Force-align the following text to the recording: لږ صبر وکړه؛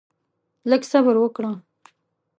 لږ 0.69 0.81
صبر 0.91 1.15
وکړه؛ 1.23 1.53